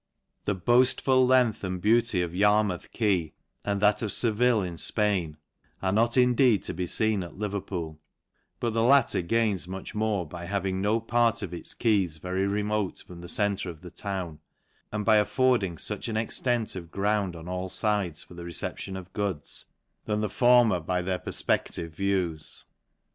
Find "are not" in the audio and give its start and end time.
5.79-6.17